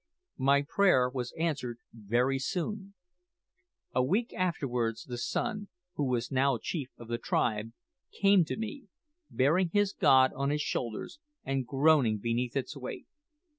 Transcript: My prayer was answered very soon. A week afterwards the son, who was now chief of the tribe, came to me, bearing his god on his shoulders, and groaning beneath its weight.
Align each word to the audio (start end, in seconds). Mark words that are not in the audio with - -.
My 0.39 0.63
prayer 0.63 1.07
was 1.11 1.31
answered 1.37 1.77
very 1.93 2.39
soon. 2.39 2.95
A 3.93 4.01
week 4.03 4.33
afterwards 4.33 5.03
the 5.03 5.19
son, 5.19 5.67
who 5.93 6.05
was 6.05 6.31
now 6.31 6.57
chief 6.59 6.89
of 6.97 7.07
the 7.07 7.19
tribe, 7.19 7.73
came 8.11 8.43
to 8.45 8.57
me, 8.57 8.87
bearing 9.29 9.69
his 9.71 9.93
god 9.93 10.31
on 10.33 10.49
his 10.49 10.63
shoulders, 10.63 11.19
and 11.43 11.67
groaning 11.67 12.17
beneath 12.17 12.55
its 12.57 12.75
weight. 12.75 13.05